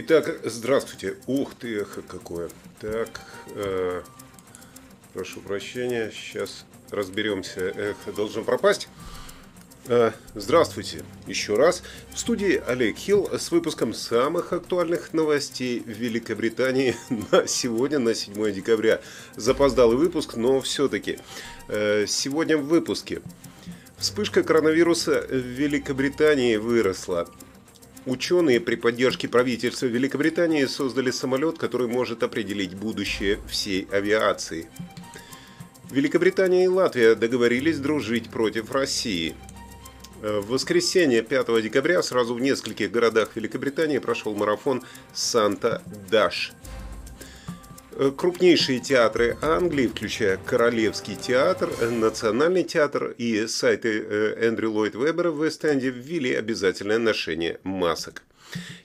[0.00, 1.16] Итак, здравствуйте.
[1.26, 2.50] Ух ты, эхо какое.
[2.80, 3.20] Так,
[3.56, 4.02] э,
[5.12, 7.62] прошу прощения, сейчас разберемся.
[7.62, 8.86] Эхо должен пропасть.
[9.88, 11.82] Э, здравствуйте еще раз.
[12.14, 16.94] В студии Олег Хилл с выпуском самых актуальных новостей в Великобритании
[17.32, 19.00] на сегодня, на 7 декабря.
[19.34, 21.18] Запоздалый выпуск, но все-таки.
[21.66, 23.20] Э, сегодня в выпуске.
[23.96, 27.28] Вспышка коронавируса в Великобритании выросла.
[28.08, 34.66] Ученые при поддержке правительства Великобритании создали самолет, который может определить будущее всей авиации.
[35.90, 39.34] Великобритания и Латвия договорились дружить против России.
[40.22, 46.52] В воскресенье 5 декабря сразу в нескольких городах Великобритании прошел марафон «Санта-Даш».
[48.16, 55.44] Крупнейшие театры Англии, включая Королевский театр, Национальный театр и сайты э, Эндрю Ллойд Вебера в
[55.44, 58.22] Вест-Энде ввели обязательное ношение масок.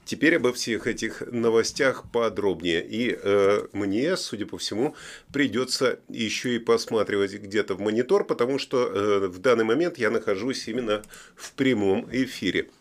[0.03, 2.83] Теперь обо всех этих новостях подробнее.
[2.83, 4.95] И э, мне, судя по всему,
[5.31, 10.67] придется еще и посматривать где-то в монитор, потому что э, в данный момент я нахожусь
[10.67, 11.03] именно
[11.35, 12.71] в прямом эфире.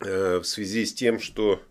[0.00, 1.62] Э, в связи с тем, что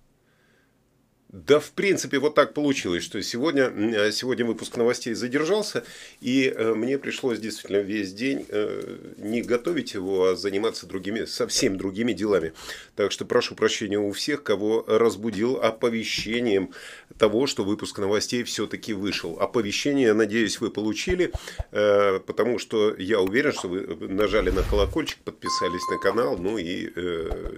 [1.31, 5.83] да, в принципе, вот так получилось, что сегодня, э, сегодня выпуск новостей задержался,
[6.21, 11.77] и э, мне пришлось действительно весь день э, не готовить его, а заниматься другими, совсем
[11.77, 12.53] другими делами.
[12.95, 16.71] Так что прошу прощения у всех, кого разбудил оповещением
[17.19, 19.39] того, что выпуск новостей все-таки вышел.
[19.39, 21.31] Оповещение, надеюсь, вы получили,
[21.69, 26.89] потому что я уверен, что вы нажали на колокольчик, подписались на канал, ну и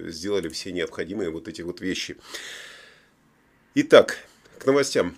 [0.09, 2.17] сделали все необходимые вот эти вот вещи.
[3.73, 4.17] Итак,
[4.59, 5.15] к новостям.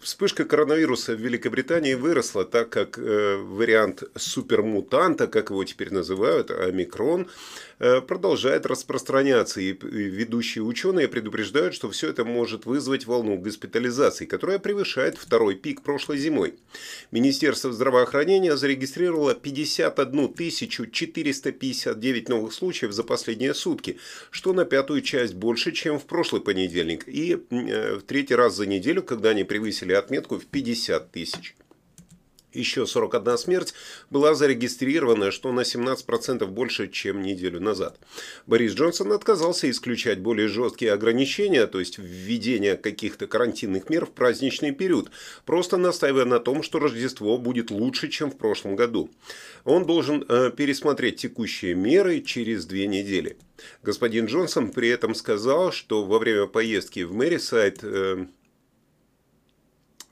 [0.00, 7.28] Вспышка коронавируса в Великобритании выросла, так как э, вариант супермутанта, как его теперь называют, омикрон,
[7.80, 14.58] Э, продолжает распространяться, и ведущие ученые предупреждают, что все это может вызвать волну госпитализаций, которая
[14.58, 16.54] превышает второй пик прошлой зимой.
[17.12, 20.34] Министерство здравоохранения зарегистрировало 51
[20.90, 23.98] 459 новых случаев за последние сутки,
[24.32, 28.66] что на пятую часть больше, чем в прошлый понедельник, и э, в третий раз за
[28.66, 31.54] неделю, когда они превысили отметку в 50 тысяч.
[32.52, 33.74] Еще 41 смерть
[34.10, 38.00] была зарегистрирована, что на 17% больше, чем неделю назад.
[38.46, 44.72] Борис Джонсон отказался исключать более жесткие ограничения, то есть введение каких-то карантинных мер в праздничный
[44.72, 45.10] период,
[45.44, 49.10] просто настаивая на том, что Рождество будет лучше, чем в прошлом году.
[49.64, 53.36] Он должен э, пересмотреть текущие меры через две недели.
[53.82, 58.26] Господин Джонсон при этом сказал, что во время поездки в Мэрисайд э,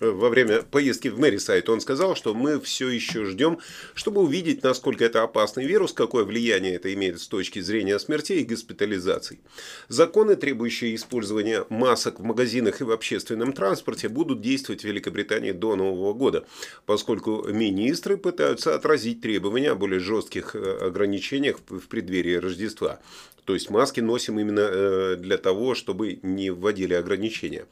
[0.00, 3.58] во время поездки в Мэрисайд он сказал, что мы все еще ждем,
[3.94, 8.44] чтобы увидеть, насколько это опасный вирус, какое влияние это имеет с точки зрения смертей и
[8.44, 9.40] госпитализаций.
[9.88, 15.76] Законы, требующие использования масок в магазинах и в общественном транспорте, будут действовать в Великобритании до
[15.76, 16.46] Нового года,
[16.84, 23.00] поскольку министры пытаются отразить требования о более жестких э, ограничениях в преддверии Рождества.
[23.46, 27.66] То есть маски носим именно э, для того, чтобы не вводили ограничения.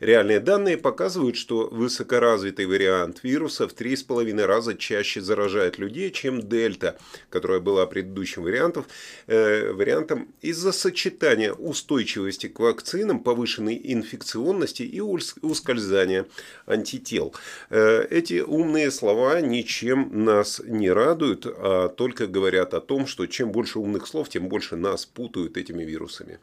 [0.00, 6.98] Реальные данные показывают, что высокоразвитый вариант вируса в 3,5 раза чаще заражает людей, чем дельта,
[7.30, 8.86] которая была предыдущим вариантом,
[9.28, 16.26] э, вариантом из-за сочетания устойчивости к вакцинам, повышенной инфекционности и ускользания
[16.66, 17.32] антител.
[17.70, 23.52] Э, эти умные слова ничем нас не радуют, а только говорят о том, что чем
[23.52, 26.38] больше умных слов, тем больше нас путают этими вирусами.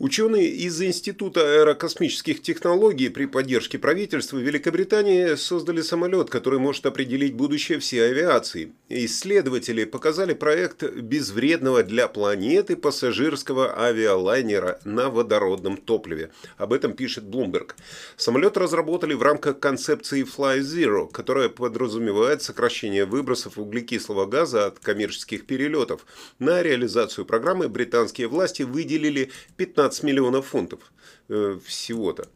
[0.00, 7.78] Ученые из Института аэрокосмических технологий при поддержке правительства Великобритании создали самолет, который может определить будущее
[7.80, 8.72] всей авиации.
[8.88, 16.30] Исследователи показали проект безвредного для планеты пассажирского авиалайнера на водородном топливе.
[16.56, 17.72] Об этом пишет Bloomberg.
[18.16, 25.44] Самолет разработали в рамках концепции Fly Zero, которая подразумевает сокращение выбросов углекислого газа от коммерческих
[25.44, 26.06] перелетов.
[26.38, 30.80] На реализацию программы британские власти выделили 15 15 миллионов фунтов
[31.28, 32.28] э, всего-то.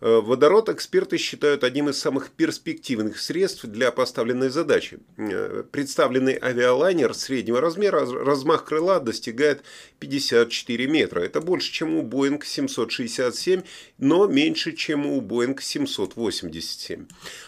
[0.00, 4.98] Э, водород эксперты считают одним из самых перспективных средств для поставленной задачи.
[5.16, 9.62] Э, представленный авиалайнер среднего размера, размах крыла достигает
[10.00, 11.20] 54 метра.
[11.20, 13.62] Это больше, чем у Boeing 767,
[13.98, 17.06] но меньше, чем у Boeing 787.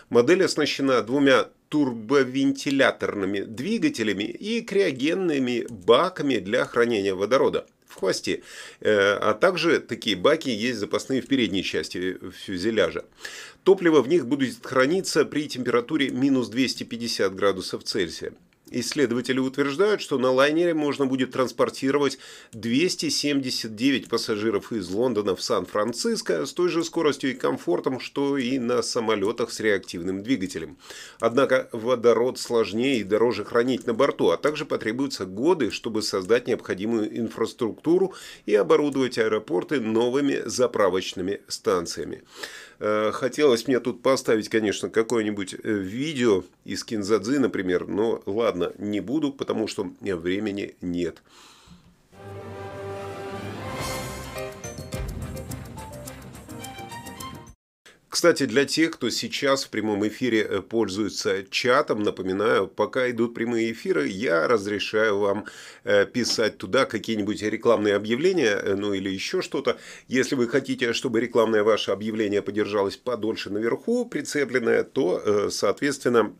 [0.08, 7.66] Модель оснащена двумя турбовентиляторными двигателями и криогенными баками для хранения водорода.
[7.90, 8.42] В хвосте.
[8.80, 13.04] А также такие баки есть запасные в передней части фюзеляжа.
[13.64, 18.32] Топливо в них будет храниться при температуре минус 250 градусов Цельсия.
[18.70, 22.18] Исследователи утверждают, что на лайнере можно будет транспортировать
[22.52, 28.82] 279 пассажиров из Лондона в Сан-Франциско с той же скоростью и комфортом, что и на
[28.82, 30.78] самолетах с реактивным двигателем.
[31.18, 37.18] Однако водород сложнее и дороже хранить на борту, а также потребуются годы, чтобы создать необходимую
[37.18, 38.14] инфраструктуру
[38.46, 42.22] и оборудовать аэропорты новыми заправочными станциями.
[42.80, 49.00] Э, хотелось мне тут поставить, конечно, какое-нибудь э, видео из Кинзадзы, например, но ладно, не
[49.00, 51.22] буду, потому что времени нет.
[58.10, 63.70] Кстати, для тех, кто сейчас в прямом эфире э, пользуется чатом, напоминаю, пока идут прямые
[63.70, 65.44] эфиры, я разрешаю вам
[65.84, 69.78] э, писать туда какие-нибудь рекламные объявления, э, ну или еще что-то.
[70.08, 76.34] Если вы хотите, чтобы рекламное ваше объявление подержалось подольше наверху, прицепленное, то, соответственно,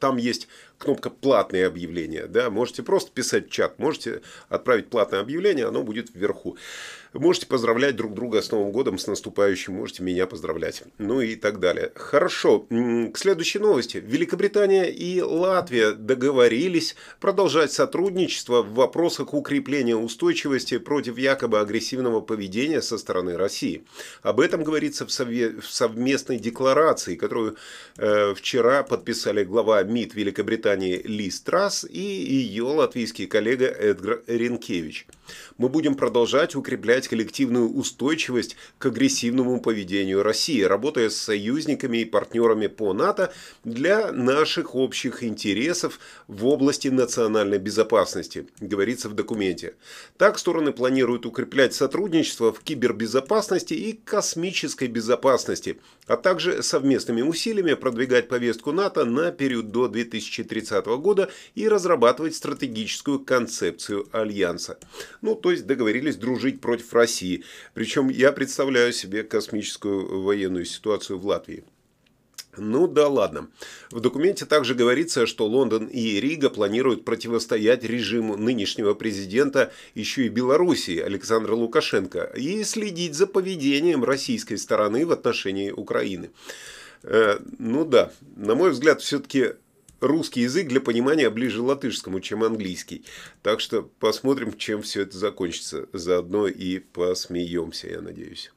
[0.00, 2.26] там есть кнопка «Платные объявления».
[2.26, 2.50] Да?
[2.50, 6.58] Можете просто писать чат, можете отправить платное объявление, оно будет вверху.
[7.12, 10.84] Можете поздравлять друг друга с Новым годом, с наступающим, можете меня поздравлять.
[10.98, 11.90] Ну и так далее.
[11.96, 13.96] Хорошо, к следующей новости.
[13.96, 22.96] Великобритания и Латвия договорились продолжать сотрудничество в вопросах укрепления устойчивости против якобы агрессивного поведения со
[22.96, 23.84] стороны России.
[24.22, 27.56] Об этом говорится в, совместной декларации, которую
[27.96, 35.06] э, вчера подписали глава МИД Великобритании Ли Страс и ее латвийский коллега Эдгар Ренкевич.
[35.58, 42.66] Мы будем продолжать укреплять коллективную устойчивость к агрессивному поведению России, работая с союзниками и партнерами
[42.66, 43.32] по НАТО
[43.64, 49.74] для наших общих интересов в области национальной безопасности, говорится в документе.
[50.16, 58.28] Так стороны планируют укреплять сотрудничество в кибербезопасности и космической безопасности, а также совместными усилиями продвигать
[58.28, 64.78] повестку НАТО на период до 2030 года и разрабатывать стратегическую концепцию Альянса.
[65.22, 67.44] Ну, то есть договорились дружить против России.
[67.74, 71.64] Причем я представляю себе космическую военную ситуацию в Латвии.
[72.56, 73.48] Ну да ладно.
[73.90, 80.28] В документе также говорится, что Лондон и Рига планируют противостоять режиму нынешнего президента еще и
[80.28, 86.30] Белоруссии Александра Лукашенко и следить за поведением российской стороны в отношении Украины.
[87.04, 89.52] Э, ну да, на мой взгляд, все-таки
[90.00, 93.04] русский язык для понимания ближе латышскому, чем английский.
[93.42, 95.88] Так что посмотрим, чем все это закончится.
[95.92, 98.52] Заодно и посмеемся, я надеюсь.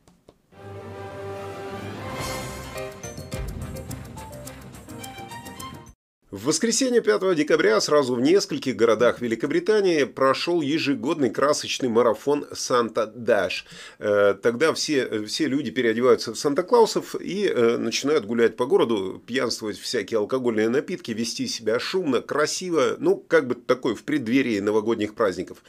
[6.33, 13.67] В воскресенье 5 декабря сразу в нескольких городах Великобритании прошел ежегодный красочный марафон Санта-Даш.
[13.99, 19.77] Э, тогда все, все люди переодеваются в Санта-Клаусов и э, начинают гулять по городу, пьянствовать
[19.77, 25.59] всякие алкогольные напитки, вести себя шумно, красиво, ну, как бы такой в преддверии новогодних праздников.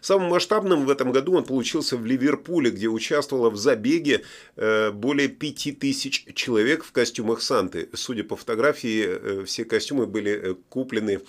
[0.00, 4.22] Самым масштабным в этом году он получился в Ливерпуле, где участвовало в забеге
[4.54, 7.88] э, более 5000 человек в костюмах Санты.
[7.94, 11.20] Судя по фотографии, все костюмы костюмы были э, куплены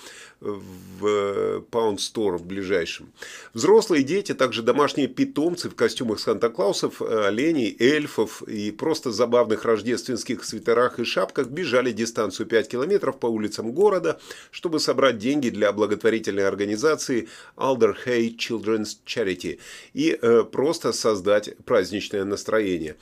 [0.41, 3.11] в э, Pound Store в ближайшем.
[3.53, 10.43] Взрослые дети, также домашние питомцы в костюмах Санта-Клаусов, э, оленей, эльфов и просто забавных рождественских
[10.43, 14.17] свитерах и шапках бежали дистанцию 5 километров по улицам города,
[14.51, 17.27] чтобы собрать деньги для благотворительной организации
[17.57, 19.59] Alder Hay Children's Charity
[19.95, 20.19] и
[20.51, 22.95] просто создать праздничное настроение.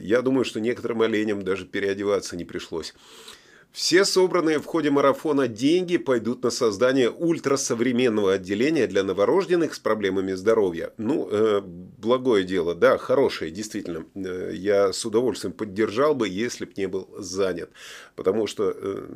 [0.00, 2.94] Я думаю, что некоторым оленям даже переодеваться не пришлось.
[3.72, 10.32] Все собранные в ходе марафона деньги пойдут на создание ультрасовременного отделения для новорожденных с проблемами
[10.32, 10.92] здоровья.
[10.96, 14.06] Ну, э, благое дело, да, хорошее, действительно.
[14.14, 17.70] Э, я с удовольствием поддержал бы, если бы не был занят.
[18.16, 19.06] Потому что, э,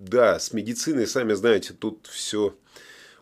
[0.00, 2.54] да, с медициной, сами знаете, тут все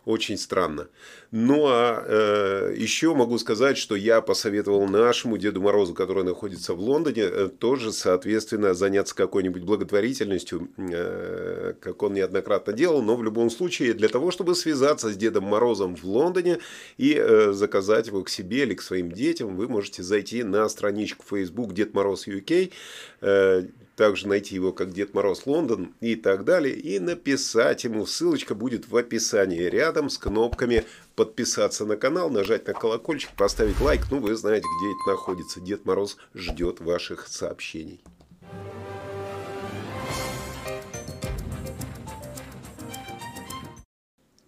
[0.05, 0.89] очень странно.
[1.31, 6.81] Ну а э, еще могу сказать, что я посоветовал нашему Деду Морозу, который находится в
[6.81, 13.01] Лондоне, э, тоже, соответственно, заняться какой-нибудь благотворительностью, э, как он неоднократно делал.
[13.03, 16.59] Но в любом случае, для того, чтобы связаться с Дедом Морозом в Лондоне
[16.99, 21.25] и э, заказать его к себе или к своим детям, вы можете зайти на страничку
[21.29, 22.73] Facebook Дед Мороз UK.
[23.21, 23.63] Э,
[24.03, 28.05] также найти его как Дед Мороз Лондон и так далее, и написать ему.
[28.05, 30.83] Ссылочка будет в описании рядом с кнопками
[31.15, 34.01] подписаться на канал, нажать на колокольчик, поставить лайк.
[34.11, 35.61] Ну, вы знаете, где это находится.
[35.61, 38.01] Дед Мороз ждет ваших сообщений.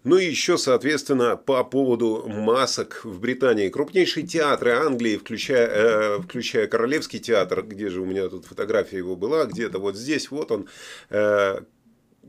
[0.05, 3.69] Ну и еще, соответственно, по поводу масок в Британии.
[3.69, 9.15] Крупнейшие театры Англии, включая, э, включая Королевский театр, где же у меня тут фотография его
[9.15, 10.67] была, где-то вот здесь, вот он,
[11.09, 11.59] э,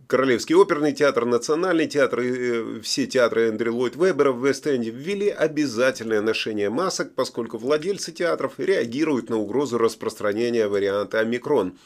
[0.07, 5.29] Королевский оперный театр, Национальный театр и э, все театры Эндрю Ллойд Вебера в Вест-Энде ввели
[5.29, 11.77] обязательное ношение масок, поскольку владельцы театров реагируют на угрозу распространения варианта омикрон.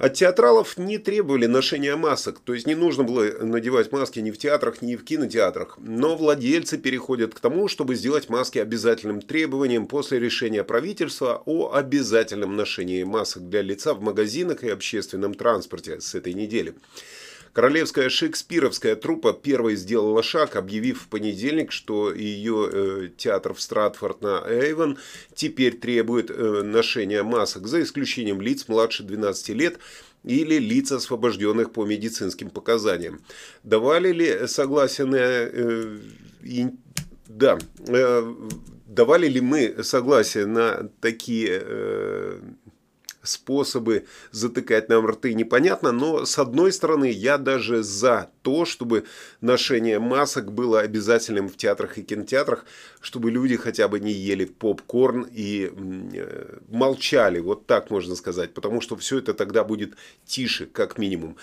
[0.00, 4.38] От театралов не требовали ношения масок, то есть не нужно было надевать маски ни в
[4.38, 5.76] театрах, ни в кинотеатрах.
[5.78, 12.56] Но владельцы переходят к тому, чтобы сделать маски обязательным требованием после решения правительства о обязательном
[12.56, 16.72] ношении масок для лица в магазинах и общественном транспорте с этой недели.
[17.52, 24.22] Королевская шекспировская труппа первой сделала шаг, объявив в понедельник, что ее э, театр в Стратфорд
[24.22, 24.98] на Эйвен
[25.34, 29.78] теперь требует э, ношения масок, за исключением лиц младше 12 лет
[30.22, 33.20] или лиц, освобожденных по медицинским показаниям.
[33.64, 35.16] Давали ли согласие на...
[35.16, 35.98] Э,
[36.42, 36.66] и,
[37.26, 38.34] да, э,
[38.86, 42.40] давали ли мы согласие на такие э,
[43.22, 49.04] способы затыкать нам рты непонятно, но с одной стороны я даже за то, чтобы
[49.40, 52.64] ношение масок было обязательным в театрах и кинотеатрах,
[53.00, 58.80] чтобы люди хотя бы не ели попкорн и э, молчали, вот так можно сказать, потому
[58.80, 61.36] что все это тогда будет тише, как минимум.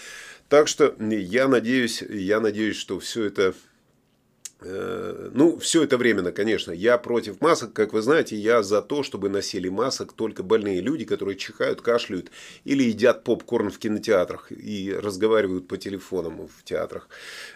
[0.49, 3.53] Так что я надеюсь, я надеюсь, что все это
[4.59, 6.71] ну, все это временно, конечно.
[6.71, 11.05] Я против масок, как вы знаете, я за то, чтобы носили масок только больные люди,
[11.05, 12.31] которые чихают, кашляют
[12.65, 17.07] или едят попкорн в кинотеатрах и разговаривают по телефонам в театрах.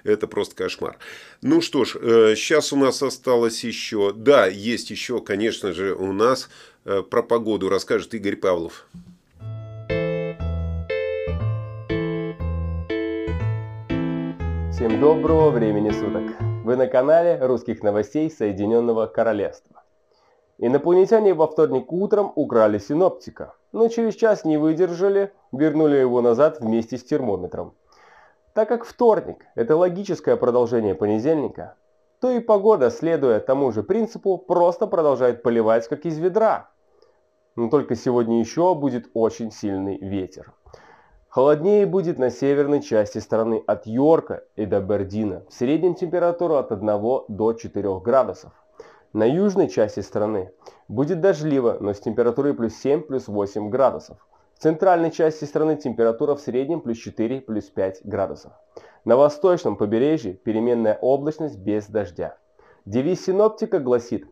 [0.04, 0.98] Это просто кошмар.
[1.42, 1.94] Ну что ж,
[2.36, 4.14] сейчас э, у нас осталось еще...
[4.14, 6.50] Да, есть еще, конечно же, у нас
[6.86, 8.86] э, про погоду расскажет Игорь Павлов.
[14.72, 16.41] Всем доброго времени суток!
[16.64, 19.82] Вы на канале русских новостей Соединенного Королевства.
[20.60, 27.00] Инопланетяне во вторник утром украли синоптика, но через час не выдержали, вернули его назад вместе
[27.00, 27.74] с термометром.
[28.54, 31.78] Так как вторник– это логическое продолжение понедельника,
[32.20, 36.70] то и погода, следуя тому же принципу, просто продолжает поливать как из ведра.
[37.56, 40.54] Но только сегодня еще будет очень сильный ветер.
[41.32, 45.44] Холоднее будет на северной части страны от Йорка и до Бердина.
[45.48, 46.86] В среднем температура от 1
[47.30, 48.52] до 4 градусов.
[49.14, 50.52] На южной части страны
[50.90, 54.18] будет дождливо, но с температурой плюс 7, плюс 8 градусов.
[54.56, 58.52] В центральной части страны температура в среднем плюс 4, плюс 5 градусов.
[59.06, 62.36] На восточном побережье переменная облачность без дождя.
[62.84, 64.28] Девиз синоптика гласит,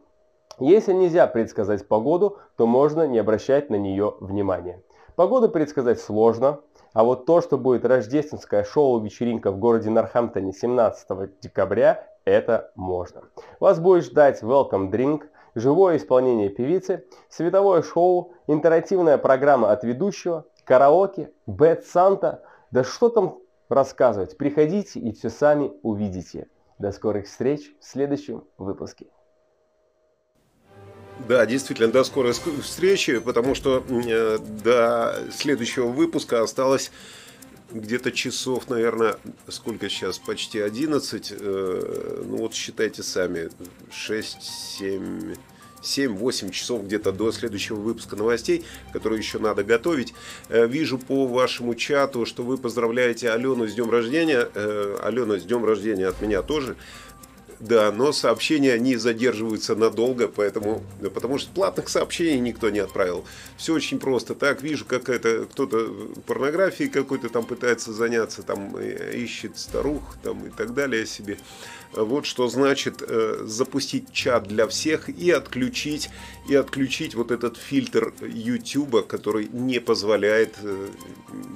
[0.59, 4.83] если нельзя предсказать погоду, то можно не обращать на нее внимания.
[5.15, 6.59] Погоду предсказать сложно,
[6.93, 13.23] а вот то, что будет рождественское шоу-вечеринка в городе Норхамптоне 17 декабря, это можно.
[13.59, 15.23] Вас будет ждать welcome drink,
[15.55, 22.43] живое исполнение певицы, световое шоу, интерактивная программа от ведущего, караоке, бэт Санта.
[22.71, 26.47] Да что там рассказывать, приходите и все сами увидите.
[26.77, 29.07] До скорых встреч в следующем выпуске.
[31.27, 36.91] Да, действительно, до скорой встречи, потому что э, до следующего выпуска осталось
[37.71, 43.49] где-то часов, наверное, сколько сейчас, почти 11, э, ну вот считайте сами,
[43.91, 44.37] 6,
[44.79, 45.35] 7,
[45.83, 50.13] 7-8 часов где-то до следующего выпуска новостей, который еще надо готовить.
[50.47, 54.47] Э, вижу по вашему чату, что вы поздравляете Алену с днем рождения.
[55.03, 56.75] Алена, с днем рождения от меня тоже.
[57.59, 60.81] Да, но сообщения не задерживаются надолго, поэтому,
[61.13, 63.25] потому что платных сообщений никто не отправил.
[63.57, 64.33] Все очень просто.
[64.33, 65.91] Так, вижу, как это кто-то
[66.25, 71.37] порнографией какой-то там пытается заняться, там э, ищет старух там и так далее себе.
[71.91, 76.09] Вот что значит э, запустить чат для всех и отключить,
[76.47, 80.87] и отключить вот этот фильтр YouTube, который не позволяет, э,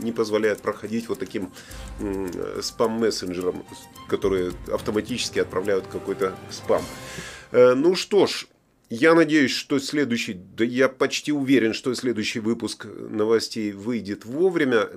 [0.01, 1.51] не позволяет проходить вот таким
[1.99, 3.63] э, спам-мессенджером,
[4.09, 6.83] которые автоматически отправляют какой-то спам.
[7.51, 8.47] Э, ну что ж,
[8.89, 14.89] я надеюсь, что следующий, да я почти уверен, что следующий выпуск новостей выйдет вовремя,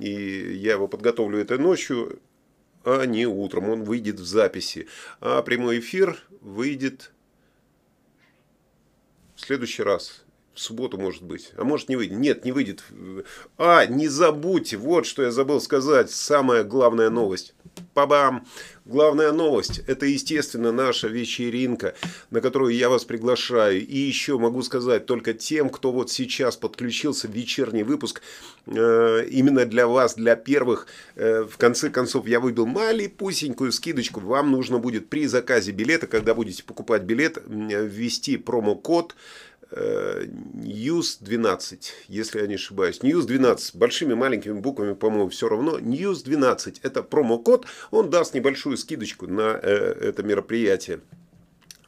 [0.00, 2.20] и я его подготовлю этой ночью
[2.84, 3.68] а не утром.
[3.70, 4.88] Он выйдет в записи.
[5.20, 7.12] А прямой эфир выйдет
[9.34, 10.24] в следующий раз.
[10.52, 11.52] В субботу, может быть.
[11.56, 12.18] А может не выйдет.
[12.18, 12.84] Нет, не выйдет.
[13.58, 16.10] А, не забудьте, вот что я забыл сказать.
[16.10, 17.54] Самая главная новость.
[17.94, 18.44] Па-бам!
[18.84, 21.94] Главная новость– это, естественно, наша вечеринка,
[22.30, 23.86] на которую я вас приглашаю.
[23.86, 28.20] И еще могу сказать только тем, кто вот сейчас подключился в вечерний выпуск,
[28.66, 34.18] э, именно для вас, для первых, э, в конце концов, я выбил малипусенькую скидочку.
[34.18, 39.14] Вам нужно будет при заказе билета, когда будете покупать билет, ввести промокод
[39.74, 43.00] News 12, если я не ошибаюсь.
[43.00, 45.78] News 12, большими маленькими буквами, по-моему, все равно.
[45.78, 49.68] News 12, это промокод, он даст небольшую скидочку на э,
[50.00, 51.00] это мероприятие.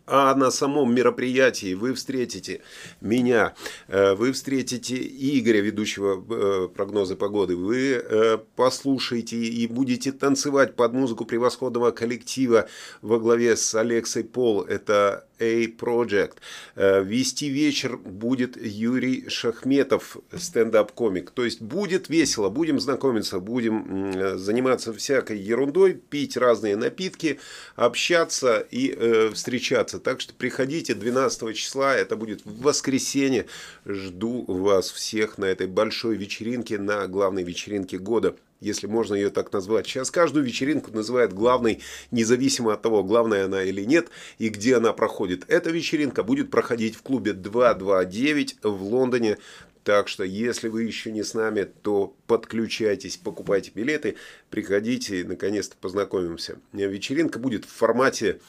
[0.09, 2.61] А на самом мероприятии вы встретите
[3.01, 3.55] меня,
[3.89, 11.25] э, вы встретите Игоря, ведущего э, прогноза погоды, вы послушаете и будете танцевать под музыку
[11.25, 12.69] превосходного коллектива
[13.03, 14.63] во главе с Алексой Пол.
[14.63, 16.35] Это A-Project.
[16.77, 21.31] Вести вечер будет Юрий Шахметов, стендап-комик.
[21.31, 27.41] То есть будет весело, будем знакомиться, будем заниматься всякой ерундой, пить разные напитки,
[27.75, 29.99] общаться и встречаться встречаться.
[29.99, 33.47] Так что приходите 12 числа, это будет в воскресенье.
[33.87, 39.53] Жду вас всех на этой большой вечеринке, на главной вечеринке года если можно ее так
[39.53, 39.87] назвать.
[39.87, 41.81] Сейчас каждую вечеринку называют главной,
[42.11, 44.09] независимо от того, главная она или нет,
[44.39, 45.45] и где она проходит.
[45.49, 49.39] Эта вечеринка будет проходить в клубе 229 в Лондоне.
[49.85, 54.17] Так что, если вы еще не с нами, то подключайтесь, покупайте билеты,
[54.51, 56.59] приходите, наконец-то познакомимся.
[56.73, 58.41] Вечеринка будет в формате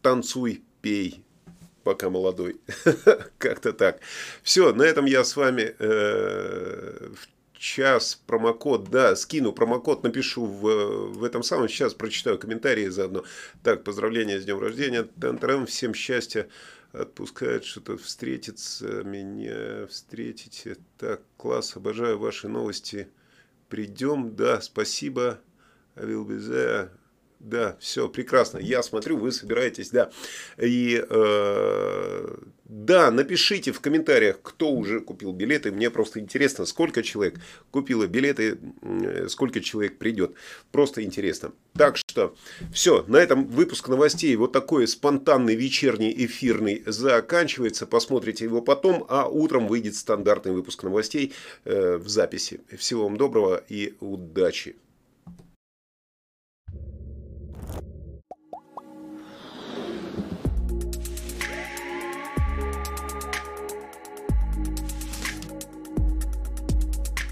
[0.00, 1.22] танцуй, пей,
[1.84, 2.60] пока молодой.
[3.38, 4.00] Как-то так.
[4.42, 7.28] Все, на этом я с вами э, в
[7.62, 13.22] час промокод, да, скину промокод, напишу в, в этом самом, сейчас прочитаю комментарии заодно.
[13.62, 16.48] Так, поздравления с днем рождения, тан всем счастья,
[16.90, 20.76] отпускает что-то встретиться, меня встретите.
[20.98, 23.08] Так, класс, обожаю ваши новости.
[23.68, 25.40] Придем, да, спасибо.
[25.94, 26.90] I will be there.
[27.42, 28.58] Да, все, прекрасно.
[28.58, 30.12] Я смотрю, вы собираетесь, да.
[30.58, 35.72] И э, да, напишите в комментариях, кто уже купил билеты.
[35.72, 37.40] Мне просто интересно, сколько человек
[37.72, 38.60] купило билеты,
[39.26, 40.34] сколько человек придет.
[40.70, 41.50] Просто интересно.
[41.76, 42.36] Так что,
[42.72, 47.86] все, на этом выпуск новостей, вот такой спонтанный вечерний эфирный заканчивается.
[47.86, 51.32] Посмотрите его потом, а утром выйдет стандартный выпуск новостей
[51.64, 52.60] э, в записи.
[52.78, 54.76] Всего вам доброго и удачи.